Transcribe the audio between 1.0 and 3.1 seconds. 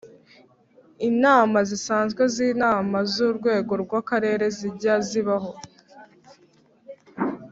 Inama zisazwe z’Inama